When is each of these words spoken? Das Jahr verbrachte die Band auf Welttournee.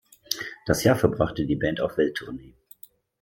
Das 0.65 0.83
Jahr 0.83 0.95
verbrachte 0.95 1.45
die 1.45 1.55
Band 1.55 1.79
auf 1.79 1.95
Welttournee. 1.97 2.55